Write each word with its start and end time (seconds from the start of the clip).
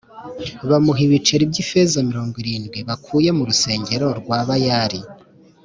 bamuha 0.69 1.01
ibiceri 1.07 1.43
by 1.51 1.57
ifeza 1.63 1.97
mirongo 2.09 2.35
irindwi 2.41 2.79
bakuye 2.87 3.29
mu 3.37 3.43
rusengero 3.49 4.07
rwa 4.19 4.39
bayali 4.47 4.99